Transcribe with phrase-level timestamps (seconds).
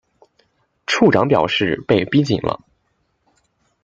[0.87, 2.61] 处长表示被逼紧了